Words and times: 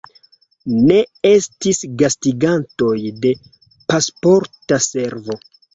Ne 0.91 0.95
estis 1.33 1.83
gastigantoj 2.01 2.97
de 3.27 3.37
Pasporta 3.93 4.85
Servo. 4.93 5.45